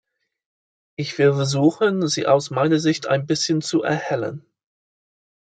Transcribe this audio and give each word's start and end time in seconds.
Ich 0.95 1.15
will 1.19 1.35
versuchen, 1.35 2.07
sie 2.07 2.25
aus 2.25 2.49
meiner 2.49 2.79
Sicht 2.79 3.05
ein 3.05 3.27
bisschen 3.27 3.61
zu 3.61 3.83
erhellen. 3.83 4.43